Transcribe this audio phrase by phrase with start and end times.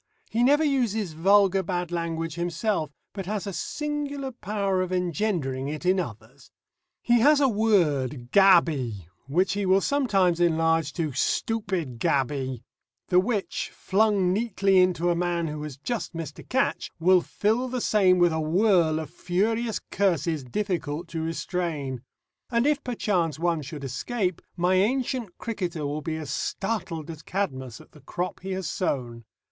[0.31, 5.85] He never uses vulgar bad language himself, but has a singular power of engendering it
[5.85, 6.49] in others.
[7.03, 12.63] He has a word "gaby," which he will sometimes enlarge to "stuppid gaby,"
[13.09, 17.67] the which, flung neatly into a man who has just missed a catch, will fill
[17.67, 22.01] the same with a whirl of furious curses difficult to restrain.
[22.49, 27.79] And if perchance one should escape, my ancient cricketer will be as startled as Cadmus
[27.79, 29.25] at the crop he has sown.